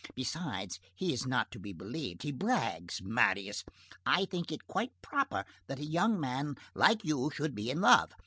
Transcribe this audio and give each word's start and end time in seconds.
Besides, 0.15 0.79
he 0.95 1.13
is 1.13 1.27
not 1.27 1.51
to 1.51 1.59
be 1.59 1.73
believed. 1.73 2.23
He 2.23 2.31
brags, 2.31 3.03
Marius! 3.03 3.63
I 4.03 4.25
think 4.25 4.51
it 4.51 4.65
quite 4.65 4.99
proper 5.03 5.45
that 5.67 5.77
a 5.77 5.85
young 5.85 6.19
man 6.19 6.55
like 6.73 7.05
you 7.05 7.29
should 7.31 7.53
be 7.53 7.69
in 7.69 7.81
love. 7.81 8.11